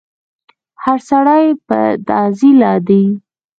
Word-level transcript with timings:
هر 0.83 0.99
سړی 1.09 1.45
په 1.67 1.79
تعضيله 2.07 2.71
دی 2.87 3.03